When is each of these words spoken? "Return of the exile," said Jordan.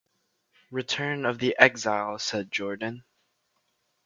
"Return 0.71 1.27
of 1.27 1.37
the 1.37 1.55
exile," 1.59 2.17
said 2.17 2.51
Jordan. 2.51 3.03